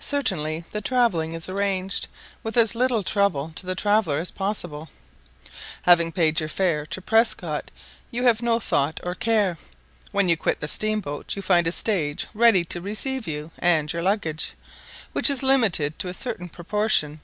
[0.00, 2.08] Certainly the travelling is arranged
[2.42, 4.88] with as little trouble to the traveller as possible.
[5.82, 7.70] Having paid your fare to Prescott
[8.10, 9.58] you have no thought or care.
[10.10, 13.92] When you quit the steam boat you find a stage ready to receive you and
[13.92, 14.54] your luggage,
[15.12, 17.20] which is limited to a certain proportion.